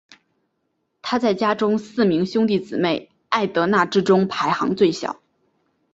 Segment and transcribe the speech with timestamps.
[1.03, 5.21] 她在家中四名兄弟姊妹艾德娜之中排行最小。